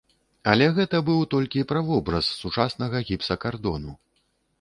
Але 0.51 0.67
гэта 0.77 1.01
быў 1.09 1.19
толькі 1.33 1.61
правобраз 1.71 2.29
сучаснага 2.39 3.03
гіпсакардону. 3.11 3.93